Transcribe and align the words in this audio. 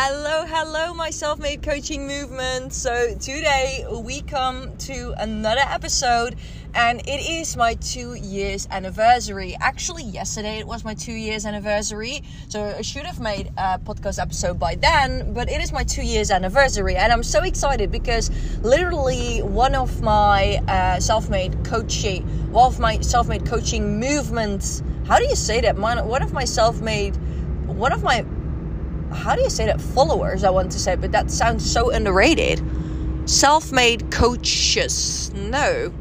Hello, 0.00 0.46
hello, 0.46 0.94
my 0.94 1.10
self 1.10 1.40
made 1.40 1.60
coaching 1.60 2.06
movement. 2.06 2.72
So, 2.72 3.16
today 3.16 3.84
we 3.90 4.20
come 4.20 4.76
to 4.76 5.12
another 5.18 5.62
episode, 5.64 6.36
and 6.72 7.00
it 7.00 7.28
is 7.28 7.56
my 7.56 7.74
two 7.74 8.14
years 8.14 8.68
anniversary. 8.70 9.56
Actually, 9.60 10.04
yesterday 10.04 10.60
it 10.60 10.68
was 10.68 10.84
my 10.84 10.94
two 10.94 11.14
years 11.14 11.44
anniversary, 11.44 12.22
so 12.46 12.76
I 12.78 12.82
should 12.82 13.06
have 13.06 13.18
made 13.18 13.48
a 13.58 13.80
podcast 13.80 14.22
episode 14.22 14.56
by 14.56 14.76
then, 14.76 15.32
but 15.32 15.50
it 15.50 15.60
is 15.60 15.72
my 15.72 15.82
two 15.82 16.04
years 16.04 16.30
anniversary, 16.30 16.94
and 16.94 17.12
I'm 17.12 17.24
so 17.24 17.42
excited 17.42 17.90
because 17.90 18.30
literally 18.60 19.42
one 19.42 19.74
of 19.74 20.00
my 20.00 20.60
uh, 20.68 21.00
self 21.00 21.28
made 21.28 21.64
coaching, 21.64 22.22
one 22.52 22.66
of 22.66 22.78
my 22.78 23.00
self 23.00 23.26
made 23.26 23.44
coaching 23.44 23.98
movements, 23.98 24.80
how 25.08 25.18
do 25.18 25.24
you 25.24 25.34
say 25.34 25.60
that? 25.62 25.76
One 25.76 26.22
of 26.22 26.32
my 26.32 26.44
self 26.44 26.80
made, 26.80 27.16
one 27.66 27.90
of 27.90 28.04
my 28.04 28.24
how 29.12 29.34
do 29.34 29.42
you 29.42 29.50
say 29.50 29.66
that? 29.66 29.80
Followers, 29.80 30.44
I 30.44 30.50
want 30.50 30.72
to 30.72 30.78
say, 30.78 30.96
but 30.96 31.12
that 31.12 31.30
sounds 31.30 31.68
so 31.68 31.90
underrated. 31.90 32.62
Self 33.26 33.72
made 33.72 34.10
coaches. 34.10 35.32
No. 35.34 35.92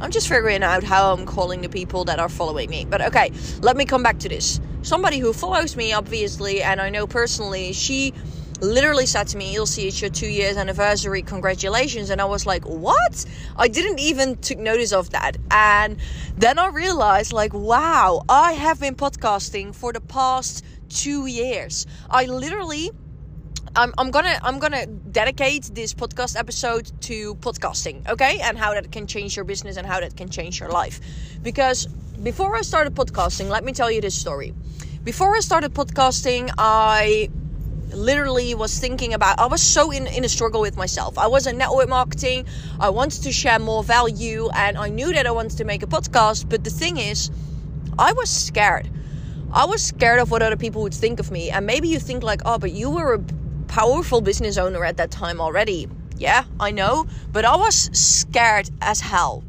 I'm 0.00 0.10
just 0.10 0.28
figuring 0.28 0.62
out 0.62 0.82
how 0.82 1.12
I'm 1.12 1.26
calling 1.26 1.60
the 1.60 1.68
people 1.68 2.04
that 2.06 2.18
are 2.18 2.28
following 2.28 2.70
me. 2.70 2.86
But 2.88 3.02
okay, 3.02 3.32
let 3.60 3.76
me 3.76 3.84
come 3.84 4.02
back 4.02 4.18
to 4.20 4.28
this. 4.28 4.60
Somebody 4.82 5.18
who 5.18 5.32
follows 5.32 5.76
me, 5.76 5.92
obviously, 5.92 6.62
and 6.62 6.80
I 6.80 6.88
know 6.88 7.06
personally, 7.06 7.74
she 7.74 8.14
literally 8.60 9.06
said 9.06 9.28
to 9.28 9.36
me, 9.36 9.52
You'll 9.52 9.66
see 9.66 9.88
it's 9.88 10.00
your 10.00 10.10
two 10.10 10.28
years 10.28 10.56
anniversary, 10.56 11.22
congratulations. 11.22 12.10
And 12.10 12.20
I 12.20 12.24
was 12.24 12.46
like, 12.46 12.64
What? 12.64 13.24
I 13.56 13.68
didn't 13.68 13.98
even 13.98 14.36
took 14.38 14.58
notice 14.58 14.92
of 14.92 15.10
that. 15.10 15.36
And 15.50 15.98
then 16.36 16.58
I 16.58 16.68
realized, 16.68 17.32
like, 17.32 17.52
wow, 17.52 18.24
I 18.28 18.52
have 18.52 18.80
been 18.80 18.94
podcasting 18.94 19.74
for 19.74 19.92
the 19.92 20.00
past 20.00 20.64
two 20.90 21.26
years. 21.26 21.86
I 22.10 22.26
literally 22.26 22.90
I'm, 23.76 23.94
I'm 23.98 24.10
gonna 24.10 24.36
I'm 24.42 24.58
gonna 24.58 24.86
dedicate 24.86 25.70
this 25.72 25.94
podcast 25.94 26.36
episode 26.36 26.90
to 27.02 27.36
podcasting, 27.36 28.08
okay, 28.08 28.40
and 28.40 28.58
how 28.58 28.74
that 28.74 28.90
can 28.90 29.06
change 29.06 29.36
your 29.36 29.44
business 29.44 29.76
and 29.76 29.86
how 29.86 30.00
that 30.00 30.16
can 30.16 30.28
change 30.28 30.58
your 30.58 30.70
life. 30.70 31.00
Because 31.42 31.86
before 31.86 32.56
I 32.56 32.62
started 32.62 32.94
podcasting, 32.94 33.48
let 33.48 33.64
me 33.64 33.72
tell 33.72 33.90
you 33.90 34.00
this 34.00 34.14
story. 34.14 34.54
Before 35.04 35.36
I 35.36 35.40
started 35.40 35.72
podcasting, 35.72 36.50
I 36.58 37.30
literally 37.92 38.54
was 38.54 38.78
thinking 38.78 39.14
about 39.14 39.38
I 39.38 39.46
was 39.46 39.62
so 39.62 39.92
in, 39.92 40.06
in 40.08 40.24
a 40.24 40.28
struggle 40.28 40.60
with 40.60 40.76
myself. 40.76 41.16
I 41.16 41.28
was 41.28 41.46
in 41.46 41.56
network 41.56 41.88
marketing, 41.88 42.46
I 42.80 42.90
wanted 42.90 43.22
to 43.22 43.32
share 43.32 43.60
more 43.60 43.84
value, 43.84 44.48
and 44.52 44.76
I 44.76 44.88
knew 44.88 45.12
that 45.12 45.26
I 45.26 45.30
wanted 45.30 45.58
to 45.58 45.64
make 45.64 45.84
a 45.84 45.86
podcast, 45.86 46.48
but 46.48 46.64
the 46.64 46.70
thing 46.70 46.96
is, 46.96 47.30
I 47.98 48.12
was 48.12 48.28
scared. 48.30 48.90
I 49.52 49.64
was 49.64 49.82
scared 49.82 50.20
of 50.20 50.30
what 50.30 50.42
other 50.42 50.56
people 50.56 50.82
would 50.82 50.94
think 50.94 51.18
of 51.18 51.30
me. 51.30 51.50
And 51.50 51.66
maybe 51.66 51.88
you 51.88 51.98
think, 51.98 52.22
like, 52.22 52.42
oh, 52.44 52.58
but 52.58 52.72
you 52.72 52.90
were 52.90 53.14
a 53.14 53.20
powerful 53.66 54.20
business 54.20 54.56
owner 54.56 54.84
at 54.84 54.96
that 54.98 55.10
time 55.10 55.40
already. 55.40 55.88
Yeah, 56.16 56.44
I 56.60 56.70
know. 56.70 57.06
But 57.32 57.44
I 57.44 57.56
was 57.56 57.74
scared 57.92 58.70
as 58.80 59.00
hell. 59.00 59.42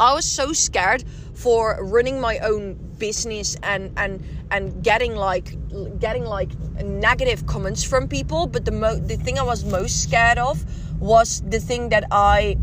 I 0.00 0.14
was 0.14 0.24
so 0.24 0.52
scared 0.52 1.04
for 1.34 1.78
running 1.80 2.20
my 2.20 2.38
own 2.38 2.74
business 2.98 3.56
and 3.62 3.92
and 3.96 4.22
and 4.50 4.82
getting 4.84 5.16
like 5.16 5.56
getting 5.98 6.24
like 6.24 6.50
negative 6.84 7.46
comments 7.46 7.82
from 7.82 8.06
people 8.06 8.46
but 8.46 8.64
the 8.64 8.70
mo- 8.70 8.96
the 8.96 9.16
thing 9.16 9.38
I 9.38 9.42
was 9.42 9.64
most 9.64 10.02
scared 10.02 10.38
of 10.38 10.64
was 11.00 11.42
the 11.48 11.58
thing 11.58 11.88
that 11.88 12.04
I 12.12 12.56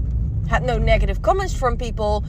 had 0.50 0.64
no 0.64 0.78
negative 0.78 1.22
comments 1.22 1.54
from 1.54 1.78
people 1.78 2.24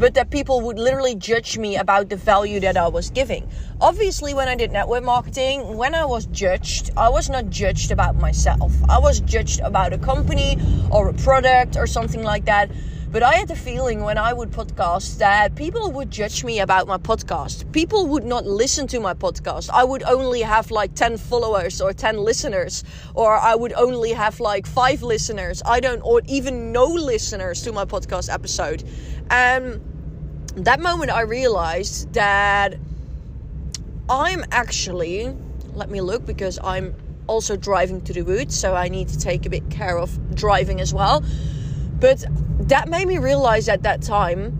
but 0.00 0.14
that 0.14 0.30
people 0.30 0.62
would 0.62 0.78
literally 0.78 1.14
judge 1.14 1.58
me 1.58 1.76
about 1.76 2.08
the 2.08 2.16
value 2.16 2.58
that 2.58 2.76
I 2.78 2.88
was 2.88 3.10
giving. 3.10 3.46
Obviously, 3.82 4.32
when 4.32 4.48
I 4.48 4.54
did 4.54 4.72
network 4.72 5.04
marketing, 5.04 5.76
when 5.76 5.94
I 5.94 6.06
was 6.06 6.24
judged, 6.26 6.90
I 6.96 7.10
was 7.10 7.28
not 7.28 7.50
judged 7.50 7.90
about 7.90 8.16
myself. 8.16 8.72
I 8.88 8.98
was 8.98 9.20
judged 9.20 9.60
about 9.60 9.92
a 9.92 9.98
company 9.98 10.56
or 10.90 11.10
a 11.10 11.14
product 11.14 11.76
or 11.76 11.86
something 11.86 12.22
like 12.22 12.46
that. 12.46 12.70
But 13.12 13.24
I 13.24 13.34
had 13.34 13.48
the 13.48 13.56
feeling 13.56 14.02
when 14.02 14.18
I 14.18 14.32
would 14.32 14.52
podcast 14.52 15.18
that 15.18 15.56
people 15.56 15.90
would 15.90 16.12
judge 16.12 16.44
me 16.44 16.60
about 16.60 16.86
my 16.86 16.96
podcast. 16.96 17.70
People 17.72 18.06
would 18.06 18.24
not 18.24 18.46
listen 18.46 18.86
to 18.86 19.00
my 19.00 19.14
podcast. 19.14 19.68
I 19.70 19.82
would 19.82 20.04
only 20.04 20.42
have 20.42 20.70
like 20.70 20.94
10 20.94 21.16
followers 21.16 21.80
or 21.80 21.92
10 21.92 22.18
listeners, 22.18 22.84
or 23.14 23.34
I 23.34 23.56
would 23.56 23.72
only 23.72 24.12
have 24.12 24.38
like 24.38 24.64
five 24.64 25.02
listeners. 25.02 25.60
I 25.66 25.80
don't, 25.80 26.00
or 26.02 26.22
even 26.26 26.70
no 26.70 26.84
listeners 26.84 27.62
to 27.62 27.72
my 27.72 27.84
podcast 27.84 28.32
episode. 28.32 28.84
And 29.28 29.80
that 30.56 30.80
moment 30.80 31.10
I 31.10 31.22
realized 31.22 32.12
that 32.14 32.74
I'm 34.08 34.44
actually, 34.50 35.34
let 35.74 35.90
me 35.90 36.00
look 36.00 36.26
because 36.26 36.58
I'm 36.62 36.94
also 37.26 37.56
driving 37.56 38.02
to 38.02 38.12
the 38.12 38.22
woods, 38.22 38.58
so 38.58 38.74
I 38.74 38.88
need 38.88 39.08
to 39.08 39.18
take 39.18 39.46
a 39.46 39.50
bit 39.50 39.70
care 39.70 39.96
of 39.96 40.34
driving 40.34 40.80
as 40.80 40.92
well. 40.92 41.22
But 42.00 42.24
that 42.68 42.88
made 42.88 43.06
me 43.06 43.18
realize 43.18 43.68
at 43.68 43.82
that 43.84 44.02
time 44.02 44.56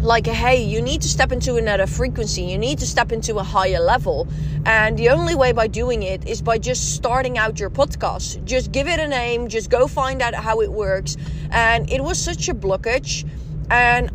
like 0.00 0.26
hey 0.26 0.62
you 0.62 0.82
need 0.82 1.00
to 1.00 1.08
step 1.08 1.32
into 1.32 1.56
another 1.56 1.86
frequency 1.86 2.42
you 2.42 2.58
need 2.58 2.78
to 2.78 2.86
step 2.86 3.10
into 3.10 3.36
a 3.36 3.42
higher 3.42 3.80
level. 3.80 4.28
And 4.66 4.98
the 4.98 5.08
only 5.10 5.34
way 5.34 5.52
by 5.52 5.66
doing 5.66 6.02
it 6.02 6.28
is 6.28 6.42
by 6.42 6.58
just 6.58 6.94
starting 6.94 7.38
out 7.38 7.58
your 7.58 7.70
podcast. 7.70 8.44
Just 8.44 8.72
give 8.72 8.86
it 8.88 8.98
a 8.98 9.08
name 9.08 9.48
just 9.48 9.70
go 9.70 9.86
find 9.86 10.20
out 10.20 10.34
how 10.34 10.60
it 10.60 10.70
works. 10.70 11.16
And 11.50 11.90
it 11.90 12.02
was 12.02 12.18
such 12.18 12.48
a 12.48 12.54
blockage 12.54 13.28
and 13.70 14.10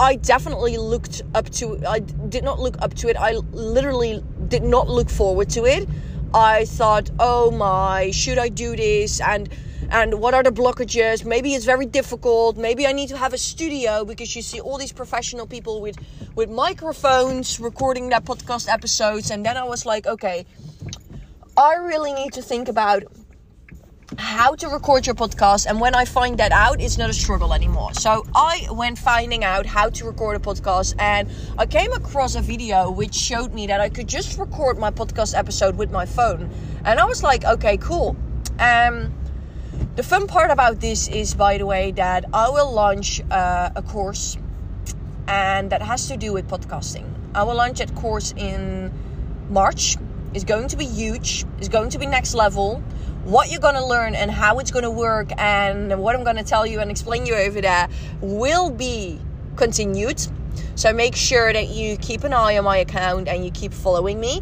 I 0.00 0.16
definitely 0.16 0.78
looked 0.78 1.20
up 1.34 1.50
to 1.50 1.86
I 1.86 1.98
did 1.98 2.42
not 2.42 2.58
look 2.58 2.76
up 2.80 2.94
to 2.94 3.08
it. 3.08 3.18
I 3.18 3.32
literally 3.52 4.24
did 4.48 4.62
not 4.62 4.88
look 4.88 5.10
forward 5.10 5.50
to 5.50 5.66
it. 5.66 5.86
I 6.32 6.64
thought 6.64 7.10
oh 7.18 7.50
my 7.50 8.10
should 8.10 8.38
I 8.38 8.48
do 8.48 8.74
this? 8.74 9.20
And 9.20 9.50
and 9.90 10.14
what 10.14 10.32
are 10.32 10.42
the 10.42 10.52
blockages? 10.52 11.26
Maybe 11.26 11.52
it's 11.52 11.66
very 11.66 11.84
difficult. 11.84 12.56
Maybe 12.56 12.86
i 12.86 12.92
need 12.92 13.10
to 13.10 13.18
have 13.18 13.34
a 13.34 13.38
studio 13.38 14.06
because 14.06 14.34
you 14.34 14.40
see 14.40 14.58
all 14.58 14.78
these 14.78 14.92
professional 14.92 15.46
people 15.46 15.82
with 15.82 15.96
with 16.34 16.48
microphones 16.48 17.60
recording 17.60 18.08
their 18.08 18.20
podcast 18.20 18.72
episodes. 18.72 19.30
And 19.30 19.44
then 19.44 19.58
i 19.58 19.64
was 19.64 19.84
like 19.84 20.06
okay 20.06 20.46
i 21.58 21.74
really 21.74 22.14
need 22.14 22.32
to 22.32 22.42
think 22.42 22.68
about 22.68 23.02
how 24.18 24.54
to 24.54 24.68
record 24.68 25.06
your 25.06 25.14
podcast 25.14 25.66
and 25.66 25.80
when 25.80 25.94
i 25.94 26.04
find 26.04 26.38
that 26.38 26.52
out 26.52 26.80
it's 26.80 26.98
not 26.98 27.08
a 27.08 27.12
struggle 27.12 27.54
anymore 27.54 27.92
so 27.94 28.26
i 28.34 28.66
went 28.72 28.98
finding 28.98 29.44
out 29.44 29.64
how 29.64 29.88
to 29.88 30.04
record 30.04 30.36
a 30.36 30.40
podcast 30.40 30.94
and 30.98 31.30
i 31.58 31.64
came 31.64 31.92
across 31.92 32.34
a 32.34 32.40
video 32.40 32.90
which 32.90 33.14
showed 33.14 33.54
me 33.54 33.66
that 33.66 33.80
i 33.80 33.88
could 33.88 34.08
just 34.08 34.38
record 34.38 34.78
my 34.78 34.90
podcast 34.90 35.36
episode 35.36 35.76
with 35.76 35.90
my 35.90 36.04
phone 36.04 36.50
and 36.84 36.98
i 36.98 37.04
was 37.04 37.22
like 37.22 37.44
okay 37.44 37.76
cool 37.76 38.16
um 38.58 39.12
the 39.96 40.02
fun 40.02 40.26
part 40.26 40.50
about 40.50 40.80
this 40.80 41.08
is, 41.08 41.34
by 41.34 41.58
the 41.58 41.66
way, 41.66 41.90
that 41.92 42.24
I 42.32 42.48
will 42.48 42.72
launch 42.72 43.20
uh, 43.30 43.70
a 43.74 43.82
course 43.82 44.36
and 45.26 45.70
that 45.70 45.82
has 45.82 46.08
to 46.08 46.16
do 46.16 46.32
with 46.32 46.48
podcasting. 46.48 47.04
I 47.34 47.42
will 47.42 47.54
launch 47.54 47.78
that 47.78 47.94
course 47.94 48.32
in 48.36 48.92
March. 49.48 49.96
It's 50.32 50.44
going 50.44 50.68
to 50.68 50.76
be 50.76 50.86
huge, 50.86 51.44
it's 51.58 51.68
going 51.68 51.90
to 51.90 51.98
be 51.98 52.06
next 52.06 52.34
level. 52.34 52.82
What 53.24 53.50
you're 53.50 53.60
going 53.60 53.74
to 53.74 53.84
learn 53.84 54.14
and 54.14 54.30
how 54.30 54.58
it's 54.58 54.70
going 54.70 54.84
to 54.84 54.90
work, 54.90 55.30
and 55.38 56.00
what 56.00 56.16
I'm 56.16 56.24
going 56.24 56.36
to 56.36 56.44
tell 56.44 56.66
you 56.66 56.80
and 56.80 56.90
explain 56.90 57.26
you 57.26 57.34
over 57.34 57.60
there 57.60 57.88
will 58.20 58.70
be 58.70 59.20
continued. 59.56 60.20
So 60.74 60.92
make 60.92 61.14
sure 61.14 61.52
that 61.52 61.68
you 61.68 61.96
keep 61.98 62.24
an 62.24 62.32
eye 62.32 62.56
on 62.56 62.64
my 62.64 62.78
account 62.78 63.28
and 63.28 63.44
you 63.44 63.50
keep 63.50 63.72
following 63.72 64.18
me. 64.18 64.40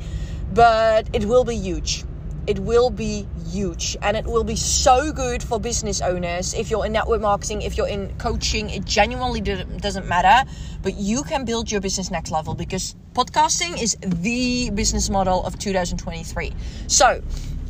But 0.54 1.08
it 1.12 1.24
will 1.24 1.44
be 1.44 1.56
huge 1.56 2.04
it 2.48 2.58
will 2.60 2.88
be 2.88 3.28
huge 3.50 3.94
and 4.00 4.16
it 4.16 4.24
will 4.24 4.42
be 4.42 4.56
so 4.56 5.12
good 5.12 5.42
for 5.42 5.60
business 5.60 6.00
owners 6.00 6.54
if 6.54 6.70
you're 6.70 6.86
in 6.86 6.92
network 6.92 7.20
marketing 7.20 7.60
if 7.60 7.76
you're 7.76 7.86
in 7.86 8.08
coaching 8.16 8.70
it 8.70 8.86
genuinely 8.86 9.40
doesn't 9.42 10.08
matter 10.08 10.50
but 10.82 10.94
you 10.94 11.22
can 11.24 11.44
build 11.44 11.70
your 11.70 11.78
business 11.78 12.10
next 12.10 12.30
level 12.30 12.54
because 12.54 12.96
podcasting 13.12 13.80
is 13.80 13.98
the 14.00 14.70
business 14.70 15.10
model 15.10 15.44
of 15.44 15.58
2023 15.58 16.50
so 16.86 17.20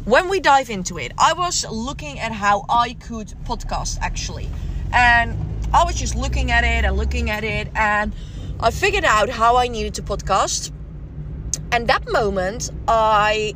when 0.09 0.29
we 0.29 0.41
dive 0.41 0.71
into 0.71 0.99
it 0.99 1.13
i 1.19 1.33
was 1.33 1.67
looking 1.71 2.19
at 2.19 2.33
how 2.33 2.65
i 2.69 2.95
could 2.95 3.29
podcast 3.45 3.99
actually 4.01 4.49
and 4.93 5.37
i 5.75 5.85
was 5.85 5.95
just 5.95 6.15
looking 6.15 6.51
at 6.51 6.65
it 6.65 6.85
and 6.85 6.97
looking 6.97 7.31
at 7.31 7.45
it 7.45 7.69
and 7.75 8.15
i 8.61 8.71
figured 8.71 9.05
out 9.05 9.29
how 9.29 9.57
i 9.57 9.69
needed 9.69 9.95
to 9.95 10.03
podcast 10.03 10.73
and 11.73 11.87
that 11.89 12.11
moment 12.11 12.71
i 12.89 13.55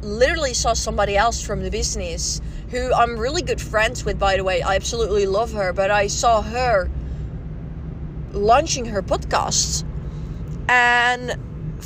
literally 0.00 0.54
saw 0.54 0.72
somebody 0.72 1.16
else 1.16 1.40
from 1.40 1.62
the 1.62 1.70
business 1.70 2.40
who 2.70 2.92
I'm 2.92 3.16
really 3.16 3.42
good 3.42 3.60
friends 3.60 4.04
with, 4.04 4.18
by 4.18 4.36
the 4.36 4.44
way. 4.44 4.60
I 4.60 4.74
absolutely 4.74 5.26
love 5.26 5.52
her, 5.52 5.72
but 5.72 5.90
I 5.90 6.08
saw 6.08 6.42
her 6.42 6.90
launching 8.32 8.86
her 8.86 9.00
podcast. 9.00 9.84
And 10.68 11.38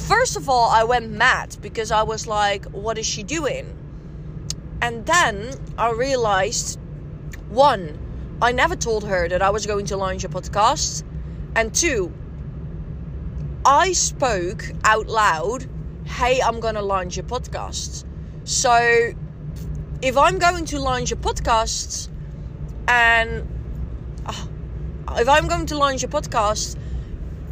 first 0.07 0.37
of 0.37 0.49
all, 0.49 0.71
I 0.71 0.85
went 0.85 1.11
mad 1.11 1.57
because 1.61 1.91
I 1.91 2.03
was 2.03 2.27
like, 2.27 2.65
what 2.67 2.99
is 2.99 3.07
she 3.07 3.23
doing? 3.23 3.77
And 4.81 5.05
then 5.05 5.55
I 5.77 5.91
realized 5.91 6.79
one, 7.49 7.99
I 8.41 8.53
never 8.53 8.77
told 8.77 9.05
her 9.05 9.29
that 9.29 9.43
I 9.43 9.51
was 9.51 9.67
going 9.67 9.87
to 9.87 9.97
launch 9.97 10.25
a 10.25 10.29
podcast. 10.29 11.03
And 11.57 11.75
two, 11.75 12.13
I 13.65 13.93
spoke 13.93 14.65
out 14.85 15.09
loud, 15.09 15.69
hey, 16.05 16.41
I'm 16.41 16.61
going 16.61 16.77
to 16.77 16.83
launch 16.83 17.19
a 17.19 17.23
podcast. 17.23 18.05
So 18.45 19.13
if 20.01 20.17
I'm 20.17 20.39
going 20.39 20.65
to 20.67 20.81
launch 20.81 21.11
a 21.11 21.17
podcast 21.17 22.09
and 22.87 23.47
uh, 24.25 24.47
if 25.17 25.29
I'm 25.29 25.49
going 25.49 25.67
to 25.67 25.77
launch 25.77 26.05
a 26.05 26.09
podcast 26.09 26.77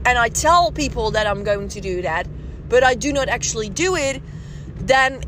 and 0.05 0.17
I 0.17 0.29
tell 0.29 0.71
people 0.71 1.11
that 1.11 1.27
I'm 1.27 1.43
going 1.43 1.69
to 1.69 1.81
do 1.81 2.03
that, 2.03 2.29
but 2.69 2.83
I 2.85 2.95
do 2.95 3.13
not 3.13 3.29
actually 3.29 3.69
do 3.69 3.97
it, 3.97 4.23
then 4.79 5.23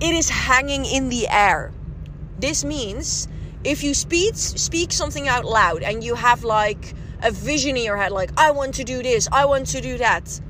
it 0.00 0.14
is 0.14 0.28
hanging 0.28 0.84
in 0.84 1.08
the 1.08 1.28
air. 1.28 1.72
This 2.38 2.64
means 2.64 3.28
if 3.62 3.82
you 3.82 3.94
speak 3.94 4.34
speak 4.34 4.92
something 4.92 5.28
out 5.28 5.44
loud 5.44 5.82
and 5.82 6.04
you 6.04 6.14
have 6.14 6.44
like 6.44 6.94
a 7.22 7.30
vision 7.30 7.76
in 7.76 7.84
your 7.84 7.96
head 7.96 8.12
like 8.12 8.30
I 8.38 8.50
want 8.50 8.74
to 8.74 8.84
do 8.84 9.02
this, 9.02 9.28
I 9.32 9.44
want 9.46 9.66
to 9.68 9.80
do 9.80 9.98
that 9.98 10.40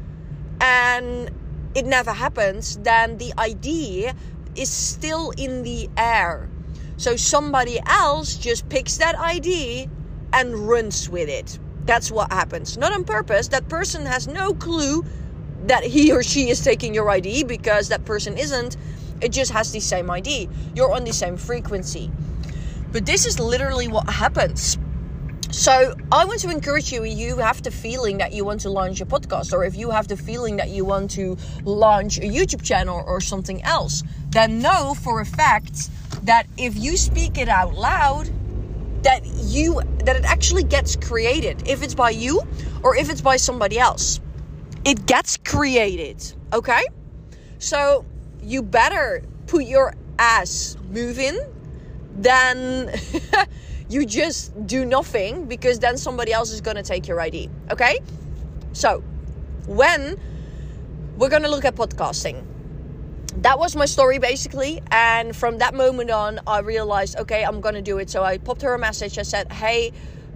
and 0.60 1.30
it 1.74 1.84
never 1.84 2.12
happens, 2.12 2.76
then 2.78 3.18
the 3.18 3.32
idea 3.38 4.14
is 4.56 4.70
still 4.70 5.32
in 5.36 5.62
the 5.62 5.90
air. 5.96 6.48
So 6.96 7.16
somebody 7.16 7.80
else 7.86 8.36
just 8.36 8.68
picks 8.68 8.96
that 8.98 9.16
idea 9.16 9.88
and 10.32 10.68
runs 10.68 11.08
with 11.08 11.28
it. 11.28 11.58
That's 11.84 12.10
what 12.10 12.32
happens. 12.32 12.78
Not 12.78 12.92
on 12.92 13.04
purpose. 13.04 13.48
That 13.48 13.68
person 13.68 14.06
has 14.06 14.26
no 14.26 14.54
clue 14.54 15.04
that 15.66 15.84
he 15.84 16.12
or 16.12 16.22
she 16.22 16.50
is 16.50 16.60
taking 16.62 16.94
your 16.94 17.08
ID 17.10 17.44
because 17.44 17.88
that 17.88 18.04
person 18.04 18.36
isn't. 18.38 18.76
It 19.20 19.30
just 19.32 19.52
has 19.52 19.72
the 19.72 19.80
same 19.80 20.10
ID. 20.10 20.48
You're 20.74 20.92
on 20.92 21.04
the 21.04 21.12
same 21.12 21.36
frequency. 21.36 22.10
But 22.92 23.06
this 23.06 23.26
is 23.26 23.40
literally 23.40 23.88
what 23.88 24.08
happens. 24.08 24.78
So 25.50 25.94
I 26.10 26.24
want 26.24 26.40
to 26.40 26.50
encourage 26.50 26.92
you. 26.92 27.04
You 27.04 27.36
have 27.36 27.62
the 27.62 27.70
feeling 27.70 28.18
that 28.18 28.32
you 28.32 28.44
want 28.44 28.60
to 28.62 28.70
launch 28.70 29.00
a 29.00 29.06
podcast, 29.06 29.52
or 29.52 29.64
if 29.64 29.76
you 29.76 29.90
have 29.90 30.08
the 30.08 30.16
feeling 30.16 30.56
that 30.56 30.70
you 30.70 30.84
want 30.84 31.12
to 31.12 31.36
launch 31.64 32.18
a 32.18 32.22
YouTube 32.22 32.62
channel 32.62 33.04
or 33.06 33.20
something 33.20 33.62
else, 33.62 34.02
then 34.30 34.60
know 34.60 34.94
for 34.94 35.20
a 35.20 35.24
fact 35.24 35.90
that 36.24 36.46
if 36.56 36.76
you 36.76 36.96
speak 36.96 37.38
it 37.38 37.48
out 37.48 37.74
loud, 37.74 38.28
that 39.04 39.24
you 39.24 39.80
that 40.04 40.16
it 40.16 40.24
actually 40.24 40.64
gets 40.64 40.96
created. 40.96 41.68
If 41.68 41.82
it's 41.82 41.94
by 41.94 42.10
you 42.10 42.42
or 42.82 42.96
if 42.96 43.08
it's 43.08 43.20
by 43.20 43.36
somebody 43.36 43.78
else, 43.78 44.20
it 44.84 45.06
gets 45.06 45.36
created. 45.36 46.34
Okay, 46.52 46.84
so 47.58 48.04
you 48.42 48.62
better 48.62 49.22
put 49.46 49.64
your 49.64 49.94
ass 50.18 50.76
moving 50.90 51.38
than 52.16 52.92
you 53.88 54.06
just 54.06 54.66
do 54.66 54.84
nothing 54.84 55.46
because 55.46 55.78
then 55.78 55.96
somebody 55.96 56.32
else 56.32 56.52
is 56.52 56.60
going 56.60 56.76
to 56.76 56.82
take 56.82 57.08
your 57.08 57.20
ID. 57.20 57.50
Okay? 57.70 57.98
So, 58.72 59.02
when 59.66 60.18
we're 61.16 61.28
going 61.28 61.42
to 61.42 61.48
look 61.48 61.64
at 61.64 61.74
podcasting, 61.74 62.44
that 63.38 63.58
was 63.58 63.74
my 63.74 63.86
story 63.86 64.18
basically. 64.18 64.80
And 64.90 65.34
from 65.34 65.58
that 65.58 65.74
moment 65.74 66.10
on, 66.10 66.40
I 66.46 66.60
realized, 66.60 67.16
okay, 67.18 67.44
I'm 67.44 67.60
to 67.74 67.82
do 67.82 67.98
it. 67.98 68.10
So 68.10 68.22
I 68.22 68.38
popped 68.38 68.62
her 68.62 68.74
a 68.74 68.78
message. 68.78 69.18
I 69.18 69.22
said, 69.22 69.52
hey, 69.52 69.92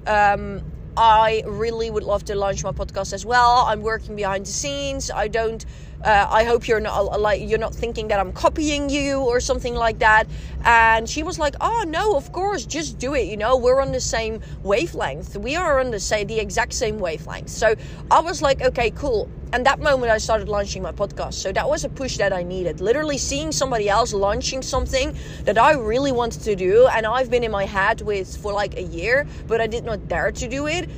um, 0.06 0.62
I 1.00 1.44
really 1.46 1.90
would 1.90 2.02
love 2.02 2.24
to 2.24 2.34
launch 2.34 2.64
my 2.64 2.72
podcast 2.72 3.12
as 3.12 3.24
well. 3.24 3.64
I'm 3.68 3.82
working 3.82 4.16
behind 4.16 4.46
the 4.46 4.50
scenes. 4.50 5.12
I 5.12 5.28
don't 5.28 5.64
uh, 6.04 6.26
I 6.30 6.44
hope 6.44 6.68
you're 6.68 6.80
not 6.80 7.20
like 7.20 7.42
you're 7.42 7.58
not 7.58 7.74
thinking 7.74 8.08
that 8.08 8.20
I'm 8.20 8.32
copying 8.32 8.88
you 8.88 9.20
or 9.20 9.40
something 9.40 9.74
like 9.74 9.98
that. 9.98 10.28
And 10.64 11.08
she 11.08 11.22
was 11.22 11.38
like, 11.38 11.56
Oh 11.60 11.84
no, 11.88 12.16
of 12.16 12.30
course, 12.32 12.66
just 12.66 12.98
do 12.98 13.14
it. 13.14 13.26
You 13.26 13.36
know, 13.36 13.56
we're 13.56 13.80
on 13.80 13.90
the 13.92 14.00
same 14.00 14.40
wavelength. 14.62 15.36
We 15.36 15.56
are 15.56 15.80
on 15.80 15.90
the 15.90 15.98
same 15.98 16.28
the 16.28 16.38
exact 16.38 16.72
same 16.72 16.98
wavelength. 16.98 17.48
So 17.48 17.74
I 18.10 18.20
was 18.20 18.42
like, 18.42 18.62
okay, 18.62 18.90
cool. 18.90 19.28
And 19.52 19.64
that 19.66 19.80
moment 19.80 20.12
I 20.12 20.18
started 20.18 20.48
launching 20.48 20.82
my 20.82 20.92
podcast. 20.92 21.34
So 21.34 21.52
that 21.52 21.68
was 21.68 21.84
a 21.84 21.88
push 21.88 22.16
that 22.18 22.32
I 22.32 22.42
needed. 22.42 22.80
Literally 22.80 23.18
seeing 23.18 23.50
somebody 23.50 23.88
else 23.88 24.12
launching 24.12 24.62
something 24.62 25.16
that 25.44 25.58
I 25.58 25.72
really 25.72 26.12
wanted 26.12 26.42
to 26.42 26.54
do 26.54 26.86
and 26.88 27.06
I've 27.06 27.30
been 27.30 27.42
in 27.42 27.50
my 27.50 27.64
head 27.64 28.02
with 28.02 28.36
for 28.36 28.52
like 28.52 28.76
a 28.76 28.82
year, 28.82 29.26
but 29.46 29.60
I 29.60 29.66
did 29.66 29.84
not 29.84 30.06
dare 30.06 30.30
to 30.32 30.48
do 30.48 30.68
it. 30.68 30.88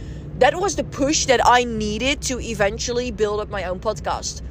That 0.41 0.55
was 0.59 0.77
the 0.77 0.85
push 0.85 1.27
that 1.27 1.41
I 1.47 1.65
needed 1.65 2.23
to 2.23 2.41
eventually 2.41 3.11
build 3.11 3.41
up 3.41 3.51
my 3.51 3.65
own 3.65 3.79
podcast 3.79 4.43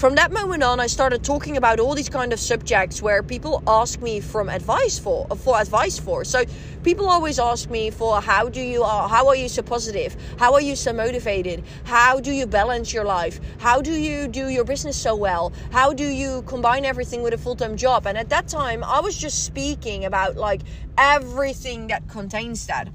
from 0.00 0.14
that 0.14 0.32
moment 0.32 0.62
on, 0.62 0.80
I 0.80 0.86
started 0.86 1.22
talking 1.22 1.58
about 1.58 1.78
all 1.78 1.94
these 1.94 2.08
kind 2.08 2.32
of 2.32 2.40
subjects 2.40 3.02
where 3.02 3.22
people 3.22 3.62
ask 3.66 4.00
me 4.00 4.18
from 4.18 4.48
advice 4.48 4.98
for 4.98 5.26
for 5.36 5.60
advice 5.60 5.98
for. 5.98 6.24
So 6.24 6.44
people 6.82 7.06
always 7.06 7.38
ask 7.38 7.68
me 7.68 7.90
for 7.90 8.18
how 8.22 8.48
do 8.48 8.62
you 8.62 8.82
uh, 8.82 9.06
how 9.08 9.28
are 9.28 9.36
you 9.36 9.46
so 9.46 9.60
positive? 9.60 10.16
How 10.38 10.54
are 10.54 10.60
you 10.62 10.74
so 10.74 10.94
motivated? 10.94 11.62
How 11.84 12.18
do 12.18 12.32
you 12.32 12.46
balance 12.46 12.94
your 12.94 13.04
life? 13.04 13.40
How 13.58 13.82
do 13.82 13.92
you 13.92 14.26
do 14.26 14.48
your 14.48 14.64
business 14.64 14.96
so 14.96 15.14
well? 15.14 15.52
How 15.70 15.92
do 15.92 16.06
you 16.06 16.40
combine 16.46 16.86
everything 16.86 17.20
with 17.20 17.34
a 17.34 17.38
full 17.38 17.54
time 17.54 17.76
job? 17.76 18.06
And 18.06 18.16
at 18.16 18.30
that 18.30 18.48
time, 18.48 18.82
I 18.82 19.00
was 19.00 19.18
just 19.18 19.44
speaking 19.44 20.06
about 20.06 20.34
like 20.34 20.62
everything 20.96 21.88
that 21.88 22.08
contains 22.08 22.66
that. 22.68 22.88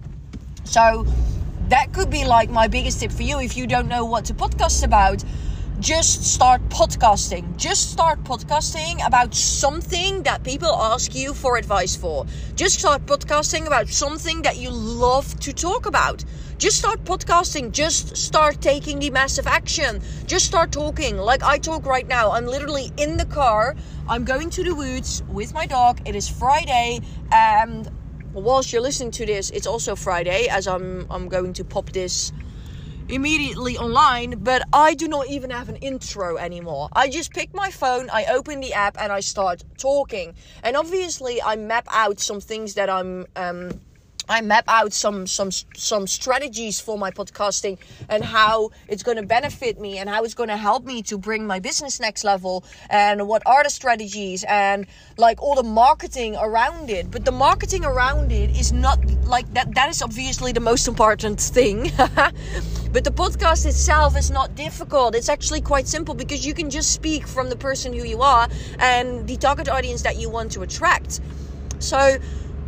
So 0.63 1.05
that 1.69 1.93
could 1.93 2.09
be 2.09 2.25
like 2.25 2.49
my 2.49 2.67
biggest 2.67 2.99
tip 2.99 3.11
for 3.11 3.21
you 3.21 3.39
if 3.39 3.55
you 3.55 3.67
don't 3.67 3.87
know 3.87 4.05
what 4.05 4.25
to 4.25 4.33
podcast 4.33 4.83
about 4.83 5.23
just 5.85 6.23
start 6.23 6.67
podcasting. 6.69 7.55
Just 7.57 7.91
start 7.91 8.23
podcasting 8.23 9.05
about 9.05 9.35
something 9.35 10.23
that 10.23 10.43
people 10.43 10.73
ask 10.73 11.13
you 11.13 11.31
for 11.31 11.57
advice 11.57 11.95
for. 11.95 12.25
Just 12.55 12.79
start 12.79 13.05
podcasting 13.05 13.67
about 13.67 13.87
something 13.87 14.41
that 14.41 14.57
you 14.57 14.71
love 14.71 15.39
to 15.41 15.53
talk 15.53 15.85
about. 15.85 16.25
Just 16.57 16.79
start 16.79 17.03
podcasting. 17.03 17.71
Just 17.71 18.17
start 18.17 18.61
taking 18.61 18.97
the 18.97 19.11
massive 19.11 19.45
action. 19.45 20.01
Just 20.25 20.47
start 20.47 20.71
talking 20.71 21.17
like 21.17 21.43
I 21.43 21.59
talk 21.59 21.85
right 21.85 22.07
now. 22.07 22.31
I'm 22.31 22.47
literally 22.47 22.91
in 22.97 23.15
the 23.15 23.25
car. 23.25 23.75
I'm 24.09 24.25
going 24.25 24.49
to 24.49 24.63
the 24.63 24.73
woods 24.73 25.21
with 25.29 25.53
my 25.53 25.67
dog. 25.67 26.01
It 26.07 26.15
is 26.15 26.27
Friday 26.27 27.01
and 27.31 27.91
whilst 28.33 28.73
you're 28.73 28.81
listening 28.81 29.11
to 29.11 29.25
this, 29.27 29.51
it's 29.51 29.67
also 29.67 29.95
Friday 29.95 30.47
as 30.47 30.67
I'm 30.67 31.05
I'm 31.11 31.29
going 31.29 31.53
to 31.53 31.63
pop 31.63 31.91
this 31.91 32.31
immediately 33.09 33.77
online, 33.77 34.39
but 34.43 34.63
I 34.73 34.93
do 34.93 35.07
not 35.07 35.27
even 35.27 35.49
have 35.49 35.69
an 35.69 35.77
intro 35.77 36.37
anymore. 36.37 36.89
I 36.93 37.09
just 37.09 37.31
pick 37.31 37.53
my 37.53 37.71
phone, 37.71 38.09
I 38.11 38.25
open 38.25 38.59
the 38.59 38.73
app, 38.73 38.97
and 38.99 39.11
I 39.11 39.19
start 39.19 39.63
talking. 39.77 40.33
And 40.63 40.75
obviously, 40.75 41.41
I 41.41 41.55
map 41.55 41.87
out 41.91 42.19
some 42.19 42.41
things 42.41 42.73
that 42.75 42.89
I'm 42.89 43.25
um, 43.35 43.71
I 44.27 44.41
map 44.41 44.65
out 44.67 44.91
some 44.93 45.27
some 45.27 45.51
some 45.51 46.07
strategies 46.07 46.79
for 46.79 46.97
my 46.97 47.11
podcasting 47.11 47.77
and 48.09 48.23
how 48.23 48.71
it's 48.87 49.03
going 49.03 49.17
to 49.17 49.23
benefit 49.23 49.79
me 49.79 49.99
and 49.99 50.09
how 50.09 50.23
it's 50.23 50.33
going 50.33 50.49
to 50.49 50.57
help 50.57 50.83
me 50.83 51.03
to 51.03 51.17
bring 51.17 51.45
my 51.45 51.59
business 51.59 51.99
next 51.99 52.23
level 52.23 52.63
and 52.89 53.27
what 53.27 53.43
are 53.45 53.63
the 53.63 53.69
strategies 53.69 54.43
and 54.47 54.87
like 55.17 55.41
all 55.41 55.55
the 55.55 55.63
marketing 55.63 56.35
around 56.37 56.89
it 56.89 57.11
but 57.11 57.23
the 57.23 57.31
marketing 57.31 57.85
around 57.85 58.31
it 58.31 58.49
is 58.57 58.71
not 58.73 59.03
like 59.25 59.51
that 59.53 59.73
that 59.75 59.89
is 59.89 60.01
obviously 60.01 60.51
the 60.51 60.59
most 60.59 60.87
important 60.87 61.39
thing 61.39 61.91
but 62.95 63.03
the 63.03 63.11
podcast 63.11 63.65
itself 63.65 64.15
is 64.17 64.31
not 64.31 64.55
difficult 64.55 65.15
it's 65.15 65.27
actually 65.27 65.59
quite 65.59 65.85
simple 65.85 66.15
because 66.15 66.45
you 66.45 66.53
can 66.53 66.69
just 66.69 66.91
speak 66.91 67.27
from 67.27 67.49
the 67.49 67.55
person 67.57 67.91
who 67.91 68.05
you 68.05 68.21
are 68.21 68.47
and 68.79 69.27
the 69.27 69.35
target 69.35 69.67
audience 69.67 70.01
that 70.03 70.15
you 70.15 70.29
want 70.29 70.49
to 70.49 70.61
attract 70.61 71.19
so 71.79 72.17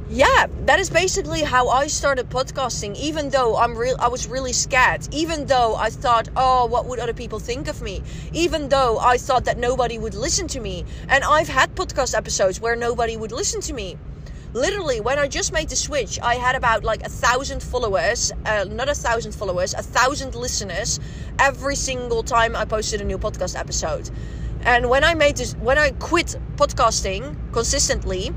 yeah, 0.10 0.48
that 0.66 0.80
is 0.80 0.90
basically 0.90 1.42
how 1.42 1.68
I 1.68 1.88
started 1.88 2.30
podcasting. 2.30 2.96
Even 2.96 3.30
though 3.30 3.58
I'm 3.58 3.78
real, 3.78 3.98
I 4.00 4.08
was 4.08 4.26
really 4.26 4.54
scared. 4.54 5.06
Even 5.12 5.48
though 5.48 5.76
I 5.76 5.90
thought, 5.90 6.30
oh, 6.38 6.66
what 6.66 6.86
would 6.86 7.00
other 7.00 7.14
people 7.14 7.40
think 7.40 7.68
of 7.68 7.82
me? 7.82 8.02
Even 8.32 8.70
though 8.70 9.00
I 9.00 9.18
thought 9.18 9.44
that 9.46 9.58
nobody 9.58 9.98
would 9.98 10.16
listen 10.16 10.48
to 10.50 10.62
me. 10.62 10.86
And 11.10 11.26
I've 11.26 11.50
had 11.50 11.76
podcast 11.76 12.18
episodes 12.18 12.62
where 12.62 12.78
nobody 12.78 13.18
would 13.18 13.34
listen 13.34 13.60
to 13.62 13.74
me. 13.74 13.98
Literally, 14.58 15.02
when 15.02 15.20
I 15.20 15.28
just 15.28 15.54
made 15.54 15.70
the 15.70 15.76
switch, 15.76 16.20
I 16.20 16.34
had 16.34 16.56
about 16.56 16.84
like 16.84 17.04
a 17.04 17.10
thousand 17.10 17.62
followers, 17.62 18.32
uh, 18.44 18.64
not 18.64 18.90
a 18.90 18.96
thousand 18.96 19.34
followers, 19.34 19.76
a 19.76 19.84
thousand 19.84 20.34
listeners 20.34 21.00
every 21.38 21.76
single 21.76 22.24
time 22.24 22.56
I 22.56 22.66
posted 22.66 23.00
a 23.00 23.04
new 23.04 23.20
podcast 23.20 23.56
episode. 23.56 24.10
And 24.62 24.90
when 24.90 25.04
I 25.04 25.14
made 25.14 25.38
this, 25.38 25.54
when 25.58 25.78
I 25.78 25.92
quit 25.92 26.36
podcasting 26.56 27.36
consistently 27.54 28.34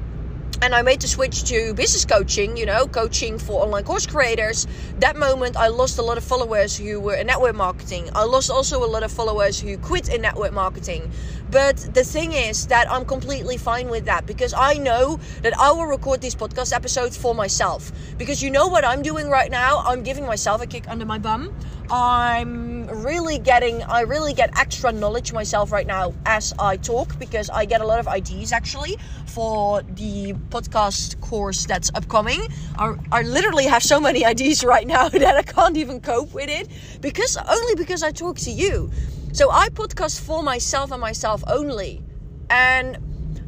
and 0.63 0.75
I 0.75 0.83
made 0.83 1.01
the 1.01 1.09
switch 1.09 1.45
to 1.45 1.73
business 1.73 2.05
coaching, 2.05 2.57
you 2.59 2.67
know, 2.67 2.87
coaching 2.87 3.39
for 3.39 3.63
online 3.63 3.85
course 3.85 4.07
creators. 4.07 4.67
That 4.99 5.17
moment, 5.17 5.57
I 5.57 5.69
lost 5.69 5.99
a 5.99 6.03
lot 6.03 6.19
of 6.19 6.25
followers 6.25 6.77
who 6.77 7.01
were 7.01 7.15
in 7.15 7.29
network 7.29 7.57
marketing. 7.57 8.11
I 8.15 8.25
lost 8.25 8.51
also 8.51 8.85
a 8.85 8.91
lot 8.91 9.03
of 9.03 9.11
followers 9.11 9.59
who 9.59 9.79
quit 9.79 10.11
in 10.11 10.21
network 10.21 10.53
marketing. 10.53 11.11
But 11.51 11.77
the 11.95 12.05
thing 12.05 12.33
is 12.33 12.69
that 12.69 12.91
I'm 12.91 13.05
completely 13.05 13.57
fine 13.57 13.89
with 13.89 14.05
that 14.05 14.25
because 14.27 14.55
I 14.55 14.75
know 14.75 15.19
that 15.43 15.57
I 15.59 15.73
will 15.73 15.87
record 15.87 16.21
these 16.21 16.35
podcast 16.35 16.73
episodes 16.73 17.17
for 17.17 17.35
myself. 17.35 17.91
Because 18.19 18.41
you 18.43 18.51
know 18.51 18.69
what 18.69 18.85
I'm 18.85 19.03
doing 19.03 19.29
right 19.29 19.51
now? 19.51 19.79
I'm 19.79 20.03
giving 20.03 20.27
myself 20.27 20.63
a 20.63 20.67
kick 20.67 20.89
under 20.89 21.05
my 21.05 21.19
bum. 21.19 21.53
I'm 21.91 22.87
really 23.03 23.39
getting, 23.39 23.83
I 23.83 24.03
really 24.03 24.33
get 24.33 24.57
extra 24.57 24.93
knowledge 24.93 25.33
myself 25.33 25.73
right 25.73 25.87
now 25.87 26.15
as 26.25 26.55
I 26.57 26.77
talk 26.77 27.19
because 27.19 27.51
I 27.51 27.65
get 27.65 27.81
a 27.81 27.87
lot 27.87 27.99
of 27.99 28.07
ideas 28.07 28.53
actually 28.53 28.97
for 29.27 29.83
the 29.83 30.35
podcast 30.51 31.21
course 31.21 31.67
that's 31.67 31.91
upcoming. 31.97 32.47
I, 32.79 32.95
I 33.11 33.23
literally 33.23 33.65
have 33.65 33.83
so 33.83 33.99
many 33.99 34.25
ideas 34.35 34.63
right 34.63 34.87
now 34.87 35.09
that 35.25 35.37
I 35.37 35.43
can't 35.43 35.77
even 35.77 36.01
cope 36.01 36.33
with 36.33 36.49
it 36.49 36.69
because 37.01 37.37
only 37.37 37.75
because 37.75 38.05
I 38.05 38.13
talk 38.13 38.39
to 38.39 38.53
you. 38.53 38.91
So 39.33 39.51
I 39.51 39.69
podcast 39.69 40.21
for 40.21 40.43
myself 40.43 40.91
and 40.91 41.01
myself 41.01 41.45
only. 41.47 42.03
And 42.51 42.99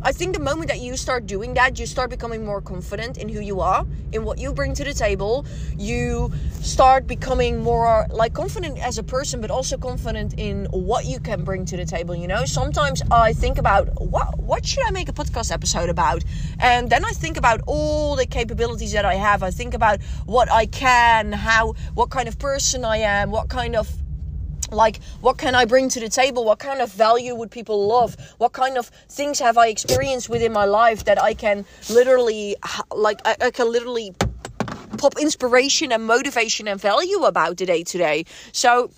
I 0.05 0.12
think 0.12 0.35
the 0.35 0.41
moment 0.41 0.69
that 0.69 0.81
you 0.81 0.97
start 0.97 1.27
doing 1.27 1.55
that, 1.55 1.79
you 1.79 1.87
start 1.87 2.11
becoming 2.11 2.45
more 2.45 2.61
confident 2.61 3.19
in 3.19 3.29
who 3.29 3.41
you 3.41 3.61
are, 3.61 3.85
in 4.12 4.25
what 4.25 4.39
you 4.39 4.53
bring 4.53 4.75
to 4.75 4.85
the 4.85 4.95
table. 4.95 5.45
You 5.77 6.33
start 6.61 7.07
becoming 7.07 7.62
more 7.62 8.07
like 8.11 8.33
confident 8.33 8.79
as 8.79 8.99
a 8.99 9.03
person, 9.03 9.41
but 9.41 9.51
also 9.51 9.77
confident 9.77 10.35
in 10.39 10.67
what 10.67 11.05
you 11.05 11.21
can 11.21 11.45
bring 11.45 11.65
to 11.67 11.77
the 11.77 11.85
table. 11.85 12.15
You 12.15 12.29
know, 12.29 12.45
sometimes 12.45 13.03
I 13.11 13.33
think 13.33 13.59
about 13.59 13.89
what 14.01 14.39
what 14.39 14.67
should 14.67 14.85
I 14.87 14.91
make 14.91 15.09
a 15.09 15.12
podcast 15.12 15.53
episode 15.53 15.89
about, 15.89 16.25
and 16.59 16.91
then 16.91 17.05
I 17.05 17.11
think 17.11 17.37
about 17.37 17.61
all 17.67 18.17
the 18.17 18.27
capabilities 18.27 18.93
that 18.93 19.05
I 19.05 19.15
have. 19.15 19.43
I 19.43 19.51
think 19.51 19.75
about 19.75 20.01
what 20.27 20.51
I 20.51 20.67
can, 20.67 21.33
how, 21.33 21.75
what 21.95 22.11
kind 22.11 22.29
of 22.29 22.39
person 22.39 22.85
I 22.85 22.99
am, 22.99 23.31
what 23.31 23.49
kind 23.49 23.77
of 23.77 24.01
like 24.73 25.02
what 25.21 25.38
can 25.38 25.55
i 25.55 25.64
bring 25.64 25.88
to 25.88 26.00
the 26.00 26.09
table 26.09 26.45
what 26.45 26.59
kind 26.59 26.81
of 26.81 26.93
value 26.93 27.35
would 27.35 27.50
people 27.50 27.87
love 27.87 28.17
what 28.38 28.52
kind 28.52 28.76
of 28.76 28.87
things 29.09 29.38
have 29.38 29.59
i 29.59 29.69
experienced 29.69 30.29
within 30.29 30.52
my 30.52 30.64
life 30.64 31.05
that 31.05 31.21
i 31.23 31.35
can 31.35 31.64
literally 31.91 32.57
like 32.95 33.21
i, 33.25 33.37
I 33.41 33.50
can 33.50 33.71
literally 33.71 34.14
pop 34.99 35.14
inspiration 35.21 35.93
and 35.93 36.07
motivation 36.07 36.69
and 36.69 36.81
value 36.81 37.23
about 37.23 37.57
today 37.57 37.83
today 37.83 38.25
so 38.52 38.91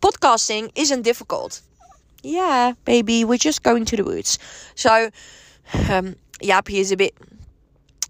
podcasting 0.00 0.70
isn't 0.74 1.02
difficult 1.02 1.60
yeah 2.22 2.72
baby 2.84 3.24
we're 3.24 3.38
just 3.38 3.62
going 3.62 3.84
to 3.84 3.96
the 3.96 4.04
woods 4.04 4.38
so 4.74 5.10
um 5.88 6.16
he 6.40 6.80
is 6.80 6.92
a 6.92 6.96
bit 6.96 7.14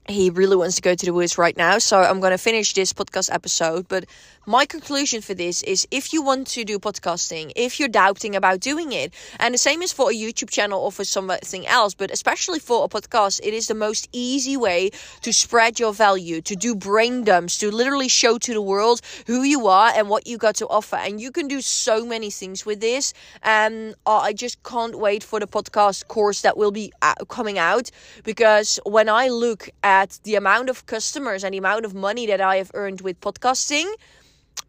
he 0.09 0.31
really 0.31 0.57
wants 0.57 0.77
to 0.77 0.83
go 0.83 0.95
to 0.95 1.07
the 1.07 1.13
woods 1.13 1.39
right 1.39 1.57
now. 1.57 1.79
So 1.79 2.01
I'm 2.01 2.21
going 2.21 2.33
to 2.33 2.39
finish 2.39 2.73
this 2.73 2.93
podcast 2.93 3.33
episode. 3.33 3.89
But 3.89 4.07
my 4.49 4.65
conclusion 4.65 5.21
for 5.21 5.35
this 5.35 5.63
is 5.65 5.87
if 5.91 6.11
you 6.11 6.23
want 6.23 6.47
to 6.47 6.65
do 6.65 6.79
podcasting, 6.79 7.53
if 7.55 7.79
you're 7.79 7.87
doubting 7.87 8.35
about 8.35 8.61
doing 8.61 8.93
it, 8.93 9.13
and 9.39 9.53
the 9.53 9.59
same 9.59 9.83
is 9.83 9.93
for 9.93 10.11
a 10.11 10.15
YouTube 10.15 10.49
channel 10.49 10.81
or 10.81 10.91
for 10.91 11.05
something 11.05 11.67
else, 11.67 11.93
but 11.93 12.11
especially 12.11 12.59
for 12.59 12.83
a 12.83 12.89
podcast, 12.89 13.41
it 13.43 13.53
is 13.53 13.67
the 13.67 13.75
most 13.75 14.09
easy 14.11 14.57
way 14.57 14.89
to 15.21 15.35
spread 15.35 15.79
your 15.79 15.93
value, 15.93 16.41
to 16.41 16.57
do 16.57 16.75
brain 16.75 17.25
dumps, 17.25 17.59
to 17.59 17.71
literally 17.71 18.09
show 18.09 18.39
to 18.39 18.55
the 18.55 18.63
world 18.63 19.03
who 19.27 19.43
you 19.43 19.67
are 19.67 19.93
and 19.95 20.09
what 20.09 20.27
you 20.27 20.39
got 20.39 20.55
to 20.55 20.67
offer. 20.69 20.97
And 20.97 21.21
you 21.21 21.31
can 21.31 21.47
do 21.47 21.61
so 21.61 22.07
many 22.07 22.31
things 22.31 22.65
with 22.65 22.81
this. 22.81 23.13
And 23.43 23.97
uh, 24.07 24.17
I 24.17 24.33
just 24.33 24.63
can't 24.63 24.99
wait 24.99 25.23
for 25.23 25.41
the 25.41 25.47
podcast 25.47 26.09
course 26.09 26.41
that 26.41 26.57
will 26.57 26.73
be 26.73 26.91
uh, 27.03 27.17
coming 27.29 27.59
out 27.59 27.91
because 28.25 28.81
when 28.87 29.11
I 29.11 29.29
look 29.29 29.69
at 29.83 30.19
the 30.25 30.37
amount 30.37 30.71
of 30.71 30.87
customers 30.87 31.45
and 31.45 31.53
the 31.53 31.59
amount 31.59 31.85
of 31.85 31.93
money 31.95 32.27
that 32.29 32.41
I 32.41 32.57
have 32.57 32.71
earned 32.73 33.03
with 33.03 33.21
podcasting, 33.21 33.93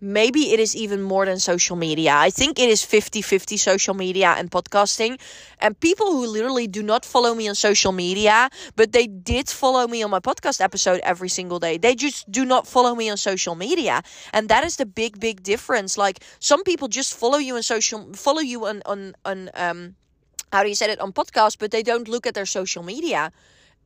maybe 0.01 0.51
it 0.51 0.59
is 0.59 0.75
even 0.75 1.01
more 1.01 1.25
than 1.25 1.39
social 1.39 1.75
media. 1.75 2.13
I 2.15 2.29
think 2.29 2.59
it 2.59 2.69
is 2.69 2.83
50 2.83 3.21
50 3.21 3.57
social 3.57 3.93
media 3.93 4.35
and 4.37 4.49
podcasting. 4.49 5.19
And 5.59 5.79
people 5.79 6.11
who 6.11 6.25
literally 6.25 6.67
do 6.67 6.81
not 6.81 7.05
follow 7.05 7.35
me 7.35 7.47
on 7.49 7.55
social 7.55 7.91
media, 7.91 8.49
but 8.75 8.91
they 8.91 9.07
did 9.07 9.49
follow 9.49 9.87
me 9.87 10.03
on 10.03 10.09
my 10.09 10.19
podcast 10.19 10.61
episode 10.61 11.01
every 11.03 11.29
single 11.29 11.59
day, 11.59 11.77
they 11.77 11.95
just 11.95 12.31
do 12.31 12.45
not 12.45 12.67
follow 12.67 12.95
me 12.95 13.09
on 13.09 13.17
social 13.17 13.55
media. 13.55 14.01
And 14.33 14.49
that 14.49 14.63
is 14.63 14.77
the 14.77 14.85
big, 14.85 15.19
big 15.19 15.43
difference. 15.43 15.97
Like 15.97 16.23
some 16.39 16.63
people 16.63 16.87
just 16.87 17.13
follow 17.13 17.37
you 17.37 17.55
on 17.55 17.63
social, 17.63 18.13
follow 18.13 18.41
you 18.41 18.65
on, 18.65 18.81
on, 18.85 19.15
on, 19.25 19.49
um, 19.53 19.95
how 20.51 20.63
do 20.63 20.69
you 20.69 20.75
say 20.75 20.91
it 20.91 20.99
on 20.99 21.13
podcast, 21.13 21.57
but 21.59 21.71
they 21.71 21.83
don't 21.83 22.07
look 22.07 22.25
at 22.25 22.33
their 22.33 22.45
social 22.45 22.83
media. 22.83 23.31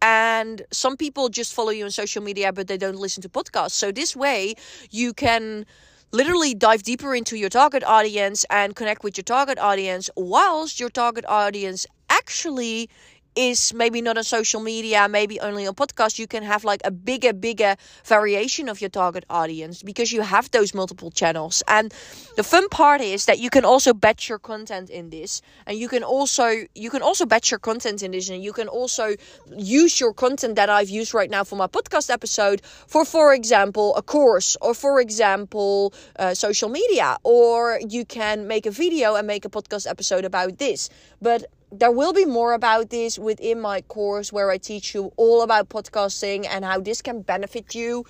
And 0.02 0.64
some 0.72 0.98
people 0.98 1.30
just 1.30 1.54
follow 1.54 1.70
you 1.70 1.86
on 1.86 1.92
social 1.92 2.22
media, 2.22 2.52
but 2.52 2.68
they 2.68 2.78
don't 2.78 2.98
listen 2.98 3.22
to 3.24 3.30
podcasts. 3.30 3.72
So 3.72 3.92
this 3.92 4.16
way 4.16 4.56
you 4.92 5.14
can 5.14 5.66
literally 6.14 6.54
dive 6.54 6.84
deeper 6.84 7.16
into 7.16 7.36
your 7.36 7.50
target 7.50 7.84
audience 7.84 8.46
and 8.52 8.76
connect 8.76 9.04
with 9.04 9.18
your 9.18 9.24
target 9.24 9.58
audience 9.58 10.12
whilst 10.16 10.80
your 10.80 10.90
target 10.90 11.26
audience 11.28 11.88
actually 12.08 12.88
is 13.36 13.74
maybe 13.74 14.02
not 14.02 14.18
on 14.18 14.24
social 14.24 14.62
media, 14.62 15.08
maybe 15.10 15.40
only 15.40 15.68
on 15.68 15.76
podcast, 15.76 16.20
you 16.20 16.28
can 16.28 16.44
have 16.44 16.64
like 16.64 16.82
a 16.84 16.92
bigger, 16.92 17.34
bigger 17.34 17.76
variation 18.06 18.70
of 18.70 18.82
your 18.82 18.90
target 18.90 19.26
audience 19.30 19.84
because 19.84 20.12
you 20.12 20.22
have 20.22 20.52
those 20.52 20.74
multiple 20.74 21.12
channels. 21.12 21.64
And 21.68 21.94
the 22.36 22.44
fun 22.44 22.70
part 22.70 23.02
is 23.02 23.26
that 23.26 23.40
you 23.40 23.50
can 23.50 23.66
also 23.66 23.94
batch 23.94 24.30
your 24.30 24.40
content 24.40 24.90
in 24.90 25.10
this, 25.10 25.42
and 25.66 25.78
you 25.78 25.88
can 25.88 26.04
also 26.04 26.66
you 26.76 26.90
can 26.90 27.02
also 27.02 27.26
batch 27.26 27.52
your 27.52 27.60
content 27.60 28.04
in 28.04 28.12
this, 28.12 28.30
and 28.30 28.44
you 28.44 28.54
can 28.54 28.68
also 28.68 29.16
use 29.56 30.00
your 30.00 30.14
content 30.14 30.56
that 30.56 30.70
I've 30.70 30.90
used 30.90 31.14
right 31.14 31.30
now 31.30 31.44
for 31.44 31.56
my 31.56 31.68
podcast 31.68 32.10
episode 32.10 32.62
for, 32.88 33.06
for 33.06 33.34
example, 33.34 33.96
a 33.96 34.02
course, 34.02 34.58
or 34.62 34.74
for 34.74 35.00
example, 35.00 35.94
uh, 36.18 36.34
social 36.34 36.70
media, 36.70 37.18
or 37.24 37.80
you 37.88 38.06
can 38.06 38.48
make 38.48 38.66
a 38.66 38.72
video 38.72 39.16
and 39.16 39.28
make 39.28 39.46
a 39.46 39.50
podcast 39.50 39.90
episode 39.90 40.26
about 40.26 40.58
this. 40.60 40.90
But 41.22 41.46
there 41.74 41.92
will 41.92 42.14
be 42.14 42.26
more 42.26 42.54
about 42.54 42.92
this 42.92 43.18
within 43.18 43.60
my 43.60 43.82
course 43.82 44.32
where 44.32 44.52
I 44.52 44.60
teach 44.60 44.94
you 44.94 45.12
all 45.18 45.42
about 45.42 45.70
podcasting 45.70 46.46
and 46.48 46.64
how 46.64 46.80
this 46.80 47.02
can 47.02 47.22
benefit 47.22 47.74
you. 47.74 48.06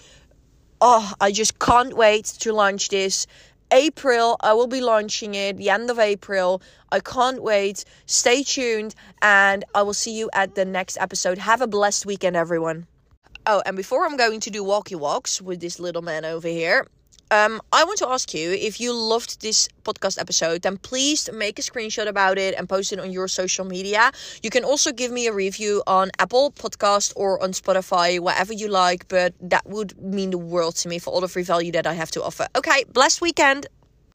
Oh, 0.82 1.14
I 1.22 1.32
just 1.32 1.60
can't 1.60 1.96
wait 1.96 2.26
to 2.42 2.52
launch 2.52 2.90
this. 2.90 3.26
April, 3.72 4.36
I 4.42 4.52
will 4.54 4.68
be 4.68 4.82
launching 4.82 5.34
it 5.34 5.56
the 5.56 5.70
end 5.70 5.90
of 5.90 5.98
April. 5.98 6.62
I 6.92 7.00
can't 7.00 7.42
wait. 7.42 7.86
Stay 8.06 8.44
tuned 8.44 8.96
and 9.22 9.64
I 9.74 9.82
will 9.84 9.94
see 9.94 10.12
you 10.12 10.30
at 10.34 10.56
the 10.56 10.66
next 10.66 10.98
episode. 11.00 11.38
Have 11.38 11.62
a 11.62 11.68
blessed 11.68 12.06
weekend, 12.06 12.36
everyone. 12.36 12.86
Oh, 13.48 13.64
and 13.66 13.78
before 13.78 14.06
I'm 14.06 14.18
going 14.18 14.42
to 14.42 14.50
do 14.50 14.62
walkie 14.64 14.96
walks 14.96 15.42
with 15.42 15.62
this 15.62 15.80
little 15.80 16.02
man 16.02 16.26
over 16.26 16.50
here, 16.50 16.88
um, 17.34 17.62
I 17.72 17.84
want 17.84 17.98
to 17.98 18.08
ask 18.10 18.32
you 18.34 18.52
if 18.52 18.80
you 18.80 18.94
loved 18.94 19.42
this 19.42 19.68
podcast 19.84 20.20
episode, 20.20 20.62
then 20.62 20.78
please 20.78 21.30
make 21.34 21.58
a 21.58 21.64
screenshot 21.64 22.08
about 22.08 22.38
it 22.38 22.54
and 22.56 22.70
post 22.70 22.94
it 22.94 23.00
on 23.00 23.12
your 23.12 23.28
social 23.28 23.66
media. 23.66 24.12
You 24.44 24.52
can 24.52 24.64
also 24.64 24.92
give 24.92 25.12
me 25.12 25.26
a 25.26 25.34
review 25.34 25.82
on 25.88 26.12
Apple 26.20 26.52
Podcast 26.52 27.14
or 27.16 27.42
on 27.42 27.52
Spotify, 27.52 28.20
whatever 28.20 28.54
you 28.54 28.68
like, 28.68 29.08
but 29.08 29.34
that 29.42 29.66
would 29.66 30.00
mean 30.00 30.30
the 30.30 30.38
world 30.38 30.76
to 30.78 30.88
me 30.88 31.00
for 31.00 31.12
all 31.12 31.22
the 31.22 31.28
free 31.28 31.44
value 31.44 31.72
that 31.72 31.88
I 31.88 31.94
have 31.94 32.12
to 32.12 32.24
offer. 32.24 32.46
Okay, 32.56 32.84
blessed 32.94 33.20
weekend. 33.20 33.66